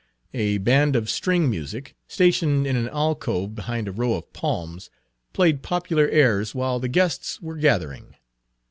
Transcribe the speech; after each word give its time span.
A 0.33 0.57
band 0.57 0.95
of 0.95 1.11
string 1.11 1.47
music, 1.47 1.95
stationed 2.07 2.65
in 2.65 2.75
an 2.75 2.89
alcove 2.89 3.53
behind 3.53 3.87
a 3.87 3.91
row 3.91 4.15
of 4.15 4.33
palms, 4.33 4.89
played 5.31 5.61
popular 5.61 6.09
airs 6.09 6.55
while 6.55 6.79
the 6.79 6.87
guests 6.89 7.39
were 7.39 7.55
gathering. 7.55 8.15